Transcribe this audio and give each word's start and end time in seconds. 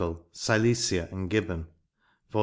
CiUciaf 0.33 1.11
and 1.11 1.29
Gibbonf 1.29 1.67
Vol. 2.31 2.39